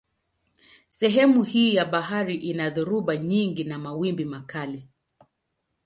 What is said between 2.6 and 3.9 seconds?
dhoruba nyingi na